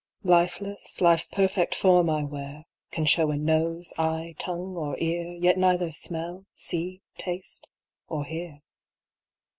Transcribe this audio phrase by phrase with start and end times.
[0.23, 5.59] Lifeless, life's perfect form I wear, Can show a nose, eye, tongue, or ear, Yet
[5.59, 7.67] neither smell, see, taste,
[8.07, 8.63] or hear.